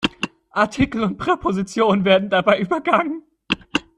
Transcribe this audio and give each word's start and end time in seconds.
Artikel 0.49 1.03
und 1.03 1.17
Präpositionen 1.19 2.05
werden 2.05 2.31
dabei 2.31 2.59
übergangen. 2.59 3.21